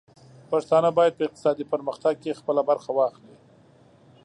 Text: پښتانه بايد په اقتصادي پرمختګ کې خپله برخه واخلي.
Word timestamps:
پښتانه 0.51 0.89
بايد 0.97 1.13
په 1.17 1.23
اقتصادي 1.27 1.65
پرمختګ 1.73 2.13
کې 2.23 2.37
خپله 2.39 2.61
برخه 2.69 2.89
واخلي. 2.93 3.35